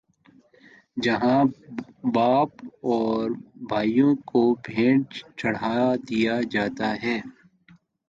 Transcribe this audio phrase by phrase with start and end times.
[0.97, 1.43] جہاں
[2.13, 2.49] باپ
[2.85, 3.29] اور
[3.69, 5.07] بھائیوں کو بھینٹ
[5.37, 5.77] چڑھا
[6.09, 7.17] دیا جاتا ہے۔